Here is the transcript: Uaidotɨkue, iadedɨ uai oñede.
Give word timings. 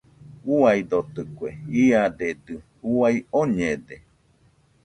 Uaidotɨkue, 0.53 1.49
iadedɨ 1.83 2.55
uai 2.93 3.15
oñede. 3.39 3.95